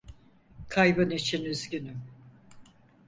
Kaybın 0.69 1.09
için 1.09 1.45
üzgünüm. 1.45 2.01